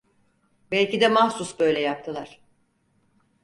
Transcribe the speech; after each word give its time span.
Belki 0.71 1.01
de 1.01 1.07
mahsus 1.07 1.59
böyle 1.59 1.79
yaptılar… 1.81 2.39